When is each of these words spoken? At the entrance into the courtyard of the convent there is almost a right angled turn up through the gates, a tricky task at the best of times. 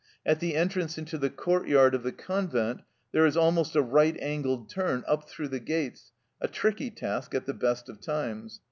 At 0.25 0.39
the 0.39 0.55
entrance 0.55 0.97
into 0.97 1.19
the 1.19 1.29
courtyard 1.29 1.93
of 1.93 2.01
the 2.01 2.11
convent 2.11 2.81
there 3.11 3.27
is 3.27 3.37
almost 3.37 3.75
a 3.75 3.83
right 3.83 4.19
angled 4.19 4.67
turn 4.67 5.03
up 5.07 5.29
through 5.29 5.49
the 5.49 5.59
gates, 5.59 6.11
a 6.41 6.47
tricky 6.47 6.89
task 6.89 7.35
at 7.35 7.45
the 7.45 7.53
best 7.53 7.87
of 7.87 8.01
times. 8.01 8.59